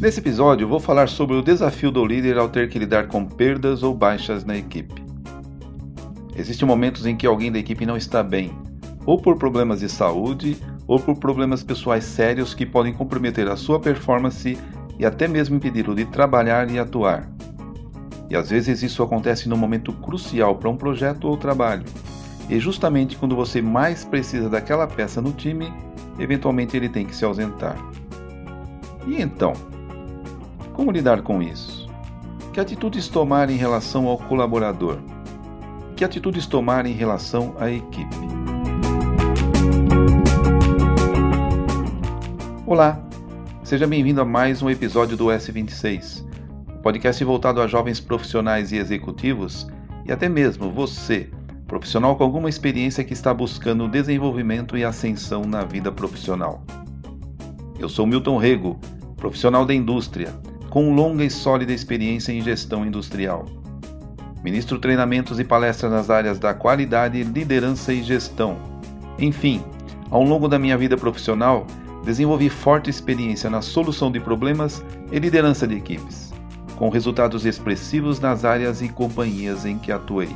Nesse 0.00 0.18
episódio, 0.18 0.66
vou 0.66 0.80
falar 0.80 1.08
sobre 1.08 1.36
o 1.36 1.42
desafio 1.42 1.90
do 1.90 2.04
líder 2.04 2.38
ao 2.38 2.48
ter 2.48 2.68
que 2.68 2.78
lidar 2.78 3.08
com 3.08 3.24
perdas 3.24 3.82
ou 3.82 3.94
baixas 3.94 4.44
na 4.44 4.56
equipe. 4.56 5.04
Existem 6.34 6.66
momentos 6.66 7.04
em 7.06 7.16
que 7.16 7.26
alguém 7.26 7.52
da 7.52 7.58
equipe 7.58 7.84
não 7.84 7.96
está 7.96 8.22
bem, 8.22 8.50
ou 9.04 9.20
por 9.20 9.36
problemas 9.36 9.80
de 9.80 9.88
saúde, 9.88 10.56
ou 10.86 10.98
por 10.98 11.16
problemas 11.16 11.62
pessoais 11.62 12.04
sérios 12.04 12.54
que 12.54 12.64
podem 12.64 12.92
comprometer 12.92 13.46
a 13.48 13.56
sua 13.56 13.78
performance 13.78 14.58
e 14.98 15.04
até 15.04 15.28
mesmo 15.28 15.56
impedi-lo 15.56 15.94
de 15.94 16.04
trabalhar 16.06 16.70
e 16.70 16.78
atuar. 16.78 17.30
E 18.30 18.36
às 18.36 18.50
vezes 18.50 18.82
isso 18.82 19.02
acontece 19.02 19.48
num 19.48 19.56
momento 19.56 19.92
crucial 19.92 20.56
para 20.56 20.70
um 20.70 20.76
projeto 20.76 21.28
ou 21.28 21.36
trabalho. 21.36 21.84
E 22.50 22.58
justamente 22.58 23.16
quando 23.16 23.36
você 23.36 23.62
mais 23.62 24.04
precisa 24.04 24.50
daquela 24.50 24.84
peça 24.84 25.22
no 25.22 25.32
time, 25.32 25.72
eventualmente 26.18 26.76
ele 26.76 26.88
tem 26.88 27.06
que 27.06 27.14
se 27.14 27.24
ausentar. 27.24 27.78
E 29.06 29.22
então? 29.22 29.52
Como 30.72 30.90
lidar 30.90 31.22
com 31.22 31.40
isso? 31.40 31.88
Que 32.52 32.58
atitudes 32.58 33.06
tomar 33.06 33.50
em 33.50 33.56
relação 33.56 34.08
ao 34.08 34.18
colaborador? 34.18 34.98
Que 35.94 36.04
atitudes 36.04 36.44
tomar 36.44 36.86
em 36.86 36.92
relação 36.92 37.54
à 37.56 37.70
equipe? 37.70 38.16
Olá, 42.66 43.00
seja 43.62 43.86
bem-vindo 43.86 44.20
a 44.20 44.24
mais 44.24 44.60
um 44.60 44.68
episódio 44.68 45.16
do 45.16 45.26
S26, 45.26 46.24
podcast 46.82 47.22
voltado 47.22 47.60
a 47.62 47.68
jovens 47.68 48.00
profissionais 48.00 48.72
e 48.72 48.76
executivos 48.76 49.68
e 50.04 50.10
até 50.10 50.28
mesmo 50.28 50.68
você, 50.72 51.30
profissional 51.70 52.16
com 52.16 52.24
alguma 52.24 52.48
experiência 52.48 53.04
que 53.04 53.12
está 53.12 53.32
buscando 53.32 53.86
desenvolvimento 53.86 54.76
e 54.76 54.82
ascensão 54.82 55.44
na 55.44 55.62
vida 55.62 55.92
profissional. 55.92 56.64
Eu 57.78 57.88
sou 57.88 58.04
Milton 58.04 58.38
Rego, 58.38 58.76
profissional 59.16 59.64
da 59.64 59.72
indústria, 59.72 60.34
com 60.68 60.92
longa 60.92 61.22
e 61.22 61.30
sólida 61.30 61.72
experiência 61.72 62.32
em 62.32 62.40
gestão 62.40 62.84
industrial. 62.84 63.46
Ministro 64.42 64.80
treinamentos 64.80 65.38
e 65.38 65.44
palestras 65.44 65.92
nas 65.92 66.10
áreas 66.10 66.40
da 66.40 66.52
qualidade, 66.52 67.22
liderança 67.22 67.92
e 67.92 68.02
gestão. 68.02 68.56
Enfim, 69.16 69.62
ao 70.10 70.24
longo 70.24 70.48
da 70.48 70.58
minha 70.58 70.76
vida 70.76 70.96
profissional, 70.96 71.64
desenvolvi 72.04 72.48
forte 72.48 72.90
experiência 72.90 73.48
na 73.48 73.62
solução 73.62 74.10
de 74.10 74.18
problemas 74.18 74.84
e 75.12 75.20
liderança 75.20 75.68
de 75.68 75.76
equipes 75.76 76.30
com 76.76 76.88
resultados 76.88 77.44
expressivos 77.44 78.18
nas 78.20 78.42
áreas 78.42 78.80
e 78.80 78.88
companhias 78.88 79.66
em 79.66 79.76
que 79.76 79.92
atuei. 79.92 80.34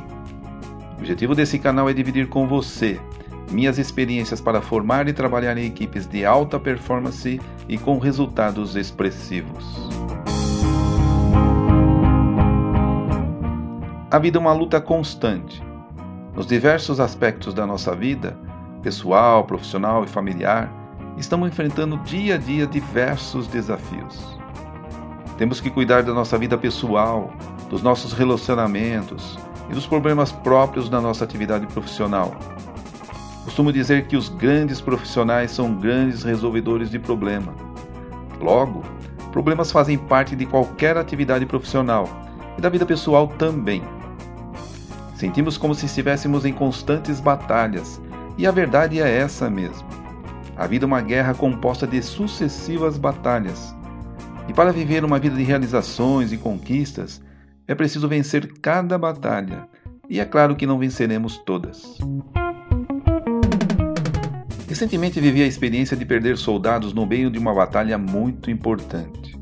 O 0.95 0.99
objetivo 0.99 1.35
desse 1.35 1.59
canal 1.59 1.89
é 1.89 1.93
dividir 1.93 2.29
com 2.29 2.47
você 2.47 2.99
minhas 3.51 3.77
experiências 3.77 4.41
para 4.41 4.61
formar 4.61 5.07
e 5.07 5.13
trabalhar 5.13 5.57
em 5.57 5.65
equipes 5.65 6.07
de 6.07 6.25
alta 6.25 6.59
performance 6.59 7.39
e 7.67 7.77
com 7.77 7.99
resultados 7.99 8.75
expressivos. 8.75 9.63
A 14.09 14.17
vida 14.19 14.37
é 14.37 14.41
uma 14.41 14.53
luta 14.53 14.79
constante. 14.79 15.61
Nos 16.33 16.47
diversos 16.47 16.99
aspectos 16.99 17.53
da 17.53 17.67
nossa 17.67 17.93
vida, 17.93 18.37
pessoal, 18.81 19.43
profissional 19.43 20.03
e 20.05 20.07
familiar, 20.07 20.71
estamos 21.17 21.49
enfrentando 21.49 21.97
dia 21.99 22.35
a 22.35 22.37
dia 22.37 22.65
diversos 22.65 23.47
desafios. 23.47 24.39
Temos 25.37 25.59
que 25.59 25.69
cuidar 25.69 26.03
da 26.03 26.13
nossa 26.13 26.37
vida 26.37 26.57
pessoal, 26.57 27.33
dos 27.69 27.83
nossos 27.83 28.13
relacionamentos 28.13 29.37
e 29.69 29.73
dos 29.73 29.87
problemas 29.87 30.31
próprios 30.31 30.89
da 30.89 31.01
nossa 31.01 31.23
atividade 31.23 31.65
profissional. 31.67 32.35
Costumo 33.43 33.71
dizer 33.71 34.07
que 34.07 34.17
os 34.17 34.29
grandes 34.29 34.81
profissionais 34.81 35.51
são 35.51 35.75
grandes 35.75 36.23
resolvedores 36.23 36.89
de 36.89 36.99
problema. 36.99 37.53
Logo, 38.41 38.83
problemas 39.31 39.71
fazem 39.71 39.97
parte 39.97 40.35
de 40.35 40.45
qualquer 40.45 40.97
atividade 40.97 41.45
profissional 41.45 42.09
e 42.57 42.61
da 42.61 42.69
vida 42.69 42.85
pessoal 42.85 43.27
também. 43.27 43.83
Sentimos 45.15 45.57
como 45.57 45.73
se 45.73 45.85
estivéssemos 45.85 46.43
em 46.45 46.51
constantes 46.51 47.19
batalhas, 47.19 48.01
e 48.37 48.45
a 48.45 48.51
verdade 48.51 48.99
é 48.99 49.17
essa 49.17 49.49
mesmo. 49.49 49.87
A 50.57 50.67
vida 50.67 50.85
é 50.85 50.87
uma 50.87 51.01
guerra 51.01 51.33
composta 51.33 51.87
de 51.87 52.01
sucessivas 52.01 52.97
batalhas, 52.97 53.75
e 54.47 54.53
para 54.53 54.71
viver 54.71 55.03
uma 55.03 55.19
vida 55.19 55.35
de 55.35 55.43
realizações 55.43 56.31
e 56.31 56.37
conquistas, 56.37 57.21
é 57.67 57.75
preciso 57.75 58.07
vencer 58.07 58.53
cada 58.61 58.97
batalha, 58.97 59.67
e 60.09 60.19
é 60.19 60.25
claro 60.25 60.55
que 60.55 60.65
não 60.65 60.77
venceremos 60.77 61.37
todas. 61.37 61.97
Recentemente 64.67 65.19
vivi 65.19 65.41
a 65.41 65.47
experiência 65.47 65.95
de 65.95 66.05
perder 66.05 66.37
soldados 66.37 66.93
no 66.93 67.05
meio 67.05 67.31
de 67.31 67.39
uma 67.39 67.53
batalha 67.53 67.97
muito 67.97 68.51
importante. 68.51 69.39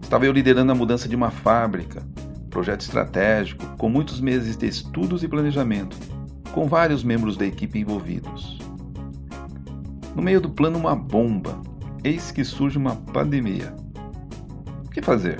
Estava 0.00 0.26
eu 0.26 0.32
liderando 0.32 0.72
a 0.72 0.74
mudança 0.74 1.08
de 1.08 1.14
uma 1.14 1.30
fábrica, 1.30 2.02
projeto 2.50 2.80
estratégico, 2.80 3.64
com 3.76 3.88
muitos 3.88 4.20
meses 4.20 4.56
de 4.56 4.66
estudos 4.66 5.22
e 5.22 5.28
planejamento, 5.28 5.96
com 6.52 6.66
vários 6.66 7.04
membros 7.04 7.36
da 7.36 7.44
equipe 7.44 7.78
envolvidos. 7.78 8.58
No 10.14 10.22
meio 10.22 10.40
do 10.40 10.48
plano, 10.48 10.78
uma 10.78 10.96
bomba. 10.96 11.60
Eis 12.02 12.30
que 12.30 12.44
surge 12.44 12.78
uma 12.78 12.96
pandemia 12.96 13.74
que 14.96 15.02
fazer? 15.02 15.38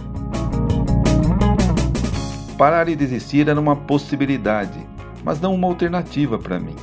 Parar 2.58 2.88
e 2.88 2.96
desistir 2.96 3.48
era 3.48 3.60
uma 3.60 3.76
possibilidade, 3.76 4.78
mas 5.22 5.38
não 5.40 5.54
uma 5.54 5.66
alternativa 5.66 6.38
para 6.38 6.58
mim. 6.58 6.74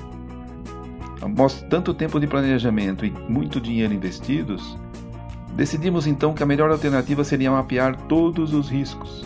Após 1.20 1.66
tanto 1.68 1.96
tempo 1.96 2.20
de 2.20 2.28
planejamento 2.28 3.06
e 3.06 3.12
muito 3.28 3.60
dinheiro 3.60 3.92
investidos, 3.92 4.78
decidimos 5.56 6.06
então 6.06 6.34
que 6.34 6.44
a 6.44 6.46
melhor 6.46 6.70
alternativa 6.70 7.24
seria 7.24 7.50
mapear 7.50 7.96
todos 8.08 8.54
os 8.54 8.70
riscos, 8.70 9.26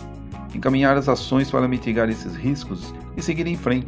encaminhar 0.56 0.96
as 0.96 1.09
ações 1.09 1.52
para 1.52 1.68
mitigar 1.68 2.09
esses 2.09 2.34
riscos 2.36 2.94
e 3.18 3.22
seguir 3.22 3.47
em 3.47 3.57
frente. 3.57 3.88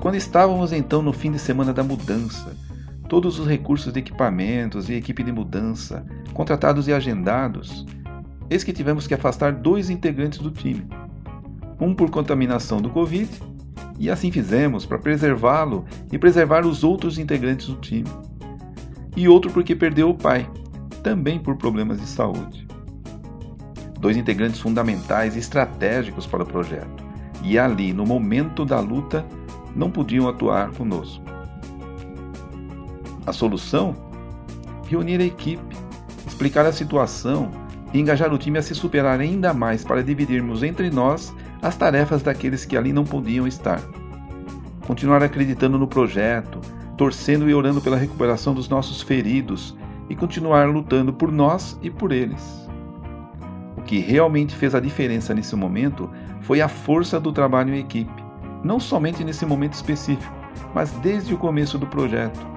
Quando 0.00 0.16
estávamos 0.16 0.70
então 0.70 1.00
no 1.00 1.14
fim 1.14 1.32
de 1.32 1.38
semana 1.38 1.72
da 1.72 1.82
mudança, 1.82 2.54
todos 3.08 3.38
os 3.38 3.46
recursos 3.46 3.90
de 3.90 4.00
equipamentos 4.00 4.90
e 4.90 4.94
equipe 4.94 5.22
de 5.22 5.32
mudança, 5.32 6.04
contratados 6.34 6.88
e 6.88 6.92
agendados, 6.92 7.86
eis 8.48 8.64
que 8.64 8.72
tivemos 8.72 9.06
que 9.06 9.14
afastar 9.14 9.52
dois 9.52 9.90
integrantes 9.90 10.38
do 10.38 10.50
time. 10.50 10.86
Um 11.80 11.94
por 11.94 12.10
contaminação 12.10 12.80
do 12.80 12.90
Covid, 12.90 13.28
e 13.98 14.10
assim 14.10 14.30
fizemos 14.30 14.84
para 14.84 14.98
preservá-lo 14.98 15.84
e 16.12 16.18
preservar 16.18 16.66
os 16.66 16.84
outros 16.84 17.18
integrantes 17.18 17.66
do 17.66 17.76
time. 17.76 18.08
E 19.16 19.28
outro 19.28 19.50
porque 19.50 19.74
perdeu 19.74 20.10
o 20.10 20.14
pai, 20.14 20.48
também 21.02 21.38
por 21.38 21.56
problemas 21.56 22.00
de 22.00 22.06
saúde. 22.06 22.66
Dois 23.98 24.16
integrantes 24.16 24.60
fundamentais 24.60 25.36
e 25.36 25.38
estratégicos 25.38 26.26
para 26.26 26.42
o 26.42 26.46
projeto, 26.46 27.04
e 27.42 27.58
ali, 27.58 27.92
no 27.92 28.04
momento 28.04 28.64
da 28.64 28.78
luta, 28.80 29.24
não 29.74 29.90
podiam 29.90 30.28
atuar 30.28 30.70
conosco. 30.72 31.24
A 33.26 33.32
solução? 33.32 33.96
Reunir 34.88 35.20
a 35.20 35.24
equipe, 35.24 35.76
explicar 36.26 36.64
a 36.64 36.72
situação 36.72 37.50
e 37.92 38.00
engajar 38.00 38.32
o 38.32 38.38
time 38.38 38.58
a 38.58 38.62
se 38.62 38.74
superar 38.74 39.20
ainda 39.20 39.54
mais 39.54 39.84
para 39.84 40.02
dividirmos 40.02 40.62
entre 40.62 40.90
nós 40.90 41.34
as 41.62 41.76
tarefas 41.76 42.22
daqueles 42.22 42.64
que 42.64 42.76
ali 42.76 42.92
não 42.92 43.04
podiam 43.04 43.46
estar. 43.46 43.80
Continuar 44.86 45.22
acreditando 45.22 45.78
no 45.78 45.86
projeto, 45.86 46.60
torcendo 46.96 47.48
e 47.48 47.54
orando 47.54 47.80
pela 47.80 47.96
recuperação 47.96 48.54
dos 48.54 48.68
nossos 48.68 49.02
feridos 49.02 49.76
e 50.08 50.14
continuar 50.14 50.68
lutando 50.68 51.12
por 51.12 51.32
nós 51.32 51.78
e 51.82 51.90
por 51.90 52.12
eles. 52.12 52.68
O 53.76 53.82
que 53.82 53.98
realmente 53.98 54.54
fez 54.54 54.74
a 54.74 54.80
diferença 54.80 55.34
nesse 55.34 55.56
momento 55.56 56.10
foi 56.40 56.60
a 56.60 56.68
força 56.68 57.18
do 57.18 57.32
trabalho 57.32 57.74
em 57.74 57.80
equipe, 57.80 58.24
não 58.62 58.78
somente 58.78 59.24
nesse 59.24 59.44
momento 59.44 59.74
específico, 59.74 60.32
mas 60.74 60.90
desde 61.02 61.34
o 61.34 61.38
começo 61.38 61.78
do 61.78 61.86
projeto 61.86 62.56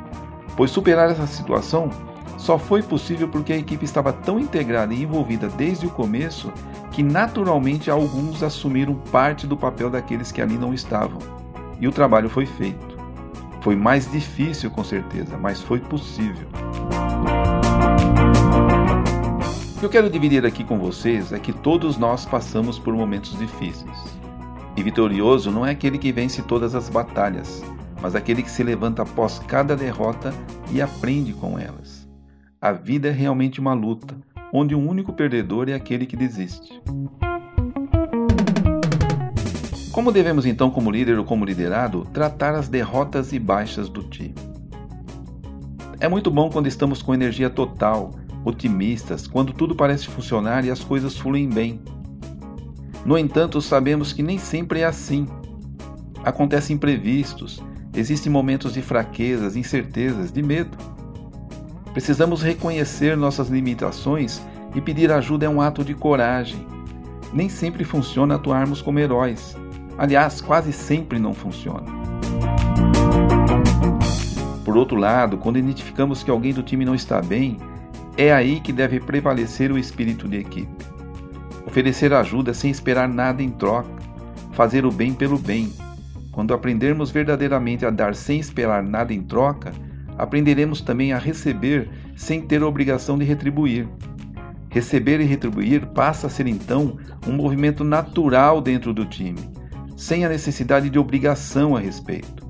pois 0.59 0.71
superar 0.71 1.09
essa 1.09 1.25
situação 1.25 1.89
só 2.37 2.57
foi 2.57 2.81
possível 2.81 3.27
porque 3.27 3.53
a 3.53 3.57
equipe 3.57 3.83
estava 3.85 4.13
tão 4.13 4.39
integrada 4.39 4.93
e 4.93 5.03
envolvida 5.03 5.47
desde 5.49 5.85
o 5.85 5.89
começo 5.89 6.51
que 6.91 7.03
naturalmente 7.03 7.91
alguns 7.91 8.41
assumiram 8.43 8.95
parte 9.11 9.45
do 9.45 9.57
papel 9.57 9.89
daqueles 9.89 10.31
que 10.31 10.41
ali 10.41 10.57
não 10.57 10.73
estavam. 10.73 11.19
E 11.79 11.87
o 11.87 11.91
trabalho 11.91 12.29
foi 12.29 12.45
feito. 12.45 12.97
Foi 13.61 13.75
mais 13.75 14.09
difícil, 14.09 14.71
com 14.71 14.83
certeza, 14.83 15.37
mas 15.37 15.61
foi 15.61 15.79
possível. 15.79 16.47
O 19.75 19.79
que 19.79 19.85
eu 19.85 19.89
quero 19.89 20.09
dividir 20.09 20.45
aqui 20.45 20.63
com 20.63 20.77
vocês 20.77 21.31
é 21.31 21.39
que 21.39 21.53
todos 21.53 21.97
nós 21.97 22.25
passamos 22.25 22.77
por 22.77 22.93
momentos 22.93 23.37
difíceis. 23.37 23.97
E 24.75 24.83
vitorioso 24.83 25.51
não 25.51 25.65
é 25.65 25.71
aquele 25.71 25.97
que 25.97 26.11
vence 26.11 26.41
todas 26.41 26.73
as 26.75 26.89
batalhas, 26.89 27.63
mas 28.01 28.15
aquele 28.15 28.43
que 28.43 28.51
se 28.51 28.63
levanta 28.63 29.01
após 29.01 29.39
cada 29.39 29.75
derrota 29.75 30.33
e 30.71 30.81
aprende 30.81 31.33
com 31.33 31.59
elas. 31.59 31.98
A 32.61 32.73
vida 32.73 33.07
é 33.07 33.11
realmente 33.11 33.61
uma 33.61 33.73
luta, 33.73 34.17
onde 34.51 34.75
o 34.75 34.79
um 34.79 34.89
único 34.89 35.13
perdedor 35.13 35.69
é 35.69 35.73
aquele 35.73 36.05
que 36.05 36.17
desiste. 36.17 36.81
Como 39.93 40.11
devemos 40.11 40.45
então, 40.45 40.69
como 40.69 40.91
líder 40.91 41.17
ou 41.17 41.23
como 41.23 41.45
liderado, 41.45 42.05
tratar 42.11 42.55
as 42.55 42.67
derrotas 42.67 43.31
e 43.31 43.39
baixas 43.39 43.87
do 43.87 44.03
time? 44.03 44.35
É 46.01 46.09
muito 46.09 46.29
bom 46.29 46.49
quando 46.49 46.67
estamos 46.67 47.01
com 47.01 47.13
energia 47.13 47.49
total, 47.49 48.11
otimistas, 48.43 49.25
quando 49.25 49.53
tudo 49.53 49.73
parece 49.73 50.07
funcionar 50.07 50.65
e 50.65 50.69
as 50.69 50.83
coisas 50.83 51.17
fluem 51.17 51.47
bem. 51.47 51.79
No 53.05 53.17
entanto, 53.17 53.61
sabemos 53.61 54.11
que 54.11 54.21
nem 54.21 54.37
sempre 54.37 54.81
é 54.81 54.85
assim. 54.85 55.29
Acontecem 56.25 56.75
imprevistos, 56.75 57.63
existem 57.95 58.29
momentos 58.29 58.73
de 58.73 58.81
fraquezas, 58.81 59.55
incertezas, 59.55 60.29
de 60.29 60.43
medo. 60.43 60.77
Precisamos 61.93 62.41
reconhecer 62.41 63.17
nossas 63.17 63.49
limitações 63.49 64.41
e 64.75 64.81
pedir 64.81 65.11
ajuda 65.11 65.45
é 65.45 65.49
um 65.49 65.61
ato 65.61 65.83
de 65.83 65.93
coragem. 65.93 66.65
Nem 67.33 67.49
sempre 67.49 67.83
funciona 67.83 68.35
atuarmos 68.35 68.81
como 68.81 68.99
heróis. 68.99 69.55
Aliás, 69.97 70.39
quase 70.39 70.71
sempre 70.71 71.19
não 71.19 71.33
funciona. 71.33 71.85
Por 74.63 74.77
outro 74.77 74.97
lado, 74.97 75.37
quando 75.37 75.57
identificamos 75.57 76.23
que 76.23 76.29
alguém 76.29 76.53
do 76.53 76.61
time 76.61 76.85
não 76.85 76.93
está 76.93 77.21
bem, 77.21 77.57
é 78.15 78.31
aí 78.31 78.59
que 78.59 78.71
deve 78.71 78.99
prevalecer 78.99 79.71
o 79.71 79.77
espírito 79.77 80.27
de 80.27 80.37
equipe. 80.37 80.85
Oferecer 81.65 82.13
ajuda 82.13 82.53
sem 82.53 82.69
esperar 82.69 83.09
nada 83.09 83.41
em 83.41 83.49
troca, 83.49 83.89
fazer 84.51 84.85
o 84.85 84.91
bem 84.91 85.13
pelo 85.13 85.37
bem. 85.37 85.73
Quando 86.31 86.53
aprendermos 86.53 87.11
verdadeiramente 87.11 87.85
a 87.85 87.89
dar 87.89 88.13
sem 88.13 88.39
esperar 88.39 88.83
nada 88.83 89.13
em 89.13 89.21
troca, 89.21 89.71
aprenderemos 90.19 90.81
também 90.81 91.13
a 91.13 91.17
receber 91.17 91.89
sem 92.15 92.41
ter 92.41 92.61
a 92.61 92.67
obrigação 92.67 93.17
de 93.17 93.23
retribuir. 93.23 93.87
Receber 94.69 95.21
e 95.21 95.23
retribuir 95.23 95.87
passa 95.87 96.27
a 96.27 96.29
ser 96.29 96.45
então 96.45 96.97
um 97.25 97.31
movimento 97.31 97.85
natural 97.85 98.61
dentro 98.61 98.93
do 98.93 99.05
time, 99.05 99.39
sem 99.95 100.25
a 100.25 100.29
necessidade 100.29 100.89
de 100.89 100.99
obrigação 100.99 101.75
a 101.75 101.79
respeito. 101.79 102.47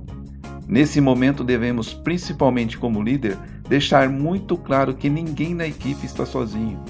Nesse 0.67 0.99
momento 0.99 1.43
devemos, 1.43 1.93
principalmente 1.93 2.77
como 2.77 3.03
líder, 3.03 3.37
deixar 3.67 4.09
muito 4.09 4.57
claro 4.57 4.95
que 4.95 5.09
ninguém 5.09 5.53
na 5.53 5.67
equipe 5.67 6.05
está 6.05 6.25
sozinho. 6.25 6.83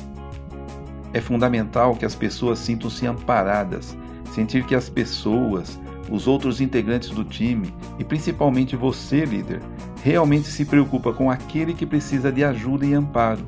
É 1.13 1.19
fundamental 1.19 1.95
que 1.95 2.05
as 2.05 2.15
pessoas 2.15 2.57
sintam-se 2.57 3.05
amparadas, 3.05 3.97
sentir 4.33 4.65
que 4.65 4.75
as 4.75 4.89
pessoas, 4.89 5.79
os 6.11 6.27
outros 6.27 6.59
integrantes 6.61 7.09
do 7.09 7.23
time 7.23 7.73
e 7.97 8.03
principalmente 8.03 8.75
você, 8.75 9.25
líder, 9.25 9.61
realmente 10.03 10.47
se 10.47 10.65
preocupa 10.65 11.13
com 11.13 11.29
aquele 11.29 11.73
que 11.73 11.85
precisa 11.85 12.31
de 12.31 12.43
ajuda 12.43 12.85
e 12.85 12.93
amparo. 12.93 13.41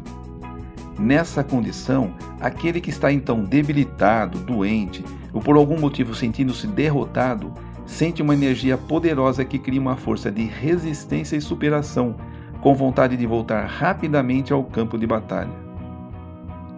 Nessa 1.00 1.44
condição, 1.44 2.14
aquele 2.40 2.80
que 2.80 2.90
está 2.90 3.12
então 3.12 3.44
debilitado, 3.44 4.40
doente 4.40 5.04
ou 5.34 5.42
por 5.42 5.56
algum 5.56 5.80
motivo 5.80 6.14
sentindo-se 6.14 6.68
derrotado, 6.68 7.52
sente 7.86 8.22
uma 8.22 8.34
energia 8.34 8.78
poderosa 8.78 9.44
que 9.44 9.58
cria 9.58 9.82
uma 9.82 9.96
força 9.96 10.32
de 10.32 10.44
resistência 10.44 11.36
e 11.36 11.42
superação, 11.42 12.16
com 12.62 12.76
vontade 12.76 13.18
de 13.18 13.26
voltar 13.26 13.66
rapidamente 13.66 14.54
ao 14.54 14.64
campo 14.64 14.98
de 14.98 15.08
batalha. 15.08 15.52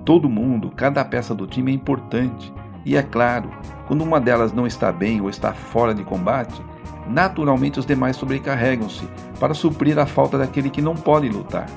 Todo 0.05 0.29
mundo, 0.29 0.71
cada 0.75 1.03
peça 1.03 1.35
do 1.35 1.47
time 1.47 1.71
é 1.71 1.75
importante, 1.75 2.53
e 2.85 2.95
é 2.95 3.03
claro, 3.03 3.49
quando 3.93 4.01
uma 4.01 4.19
delas 4.19 4.51
não 4.51 4.65
está 4.65 4.91
bem 4.91 5.21
ou 5.21 5.29
está 5.29 5.53
fora 5.53 5.93
de 5.93 6.03
combate, 6.03 6.59
naturalmente 7.07 7.79
os 7.79 7.85
demais 7.85 8.15
sobrecarregam-se 8.15 9.07
para 9.39 9.53
suprir 9.53 9.99
a 9.99 10.07
falta 10.07 10.35
daquele 10.35 10.71
que 10.71 10.81
não 10.81 10.95
pode 10.95 11.29
lutar. 11.29 11.67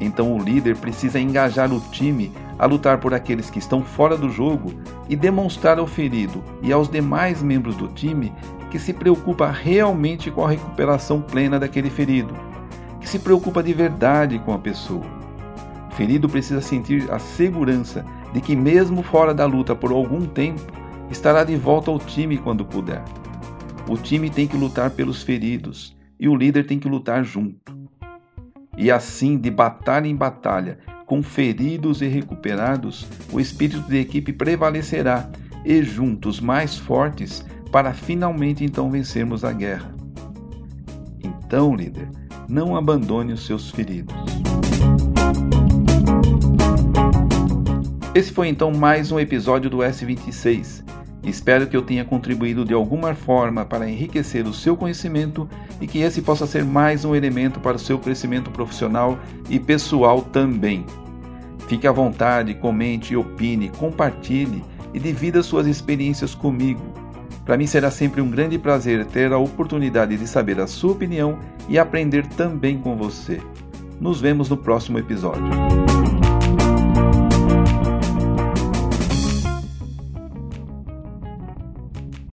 Então 0.00 0.36
o 0.36 0.42
líder 0.42 0.76
precisa 0.76 1.20
engajar 1.20 1.72
o 1.72 1.78
time 1.78 2.32
a 2.58 2.66
lutar 2.66 2.98
por 2.98 3.14
aqueles 3.14 3.48
que 3.50 3.60
estão 3.60 3.84
fora 3.84 4.16
do 4.16 4.28
jogo 4.28 4.74
e 5.08 5.14
demonstrar 5.14 5.78
ao 5.78 5.86
ferido 5.86 6.42
e 6.60 6.72
aos 6.72 6.88
demais 6.88 7.40
membros 7.40 7.76
do 7.76 7.86
time 7.86 8.32
que 8.68 8.80
se 8.80 8.92
preocupa 8.92 9.48
realmente 9.48 10.28
com 10.28 10.44
a 10.44 10.50
recuperação 10.50 11.22
plena 11.22 11.56
daquele 11.56 11.88
ferido, 11.88 12.34
que 13.00 13.08
se 13.08 13.20
preocupa 13.20 13.62
de 13.62 13.72
verdade 13.72 14.40
com 14.40 14.52
a 14.52 14.58
pessoa. 14.58 15.06
O 15.88 15.94
ferido 15.94 16.28
precisa 16.28 16.60
sentir 16.60 17.08
a 17.12 17.20
segurança 17.20 18.04
de 18.32 18.40
que, 18.40 18.56
mesmo 18.56 19.04
fora 19.04 19.32
da 19.32 19.46
luta 19.46 19.72
por 19.72 19.92
algum 19.92 20.26
tempo, 20.26 20.81
estará 21.12 21.44
de 21.44 21.54
volta 21.56 21.90
ao 21.90 21.98
time 21.98 22.38
quando 22.38 22.64
puder. 22.64 23.02
O 23.88 23.96
time 23.96 24.30
tem 24.30 24.48
que 24.48 24.56
lutar 24.56 24.90
pelos 24.90 25.22
feridos 25.22 25.94
e 26.18 26.28
o 26.28 26.34
líder 26.34 26.66
tem 26.66 26.78
que 26.78 26.88
lutar 26.88 27.22
junto. 27.22 27.76
E 28.76 28.90
assim, 28.90 29.36
de 29.36 29.50
batalha 29.50 30.08
em 30.08 30.16
batalha, 30.16 30.78
com 31.04 31.22
feridos 31.22 32.00
e 32.00 32.06
recuperados, 32.06 33.06
o 33.30 33.38
espírito 33.38 33.82
de 33.82 33.98
equipe 33.98 34.32
prevalecerá 34.32 35.28
e 35.64 35.82
juntos 35.82 36.40
mais 36.40 36.78
fortes 36.78 37.44
para 37.70 37.92
finalmente 37.92 38.64
então 38.64 38.90
vencermos 38.90 39.44
a 39.44 39.52
guerra. 39.52 39.94
Então, 41.22 41.74
líder, 41.74 42.08
não 42.48 42.74
abandone 42.74 43.34
os 43.34 43.44
seus 43.44 43.70
feridos. 43.70 44.14
Esse 48.14 48.32
foi 48.32 48.48
então 48.48 48.70
mais 48.72 49.12
um 49.12 49.18
episódio 49.18 49.68
do 49.68 49.78
S26. 49.78 50.91
Espero 51.24 51.68
que 51.68 51.76
eu 51.76 51.82
tenha 51.82 52.04
contribuído 52.04 52.64
de 52.64 52.74
alguma 52.74 53.14
forma 53.14 53.64
para 53.64 53.88
enriquecer 53.88 54.46
o 54.46 54.52
seu 54.52 54.76
conhecimento 54.76 55.48
e 55.80 55.86
que 55.86 56.00
esse 56.00 56.20
possa 56.20 56.46
ser 56.46 56.64
mais 56.64 57.04
um 57.04 57.14
elemento 57.14 57.60
para 57.60 57.76
o 57.76 57.80
seu 57.80 57.98
crescimento 57.98 58.50
profissional 58.50 59.18
e 59.48 59.58
pessoal 59.60 60.22
também. 60.22 60.84
Fique 61.68 61.86
à 61.86 61.92
vontade, 61.92 62.54
comente, 62.54 63.14
opine, 63.14 63.68
compartilhe 63.68 64.64
e 64.92 64.98
divida 64.98 65.42
suas 65.42 65.66
experiências 65.66 66.34
comigo. 66.34 66.82
Para 67.44 67.56
mim 67.56 67.66
será 67.66 67.90
sempre 67.90 68.20
um 68.20 68.30
grande 68.30 68.58
prazer 68.58 69.04
ter 69.06 69.32
a 69.32 69.38
oportunidade 69.38 70.16
de 70.16 70.26
saber 70.26 70.60
a 70.60 70.66
sua 70.66 70.92
opinião 70.92 71.38
e 71.68 71.78
aprender 71.78 72.26
também 72.26 72.78
com 72.78 72.96
você. 72.96 73.40
Nos 74.00 74.20
vemos 74.20 74.48
no 74.48 74.56
próximo 74.56 74.98
episódio. 74.98 75.42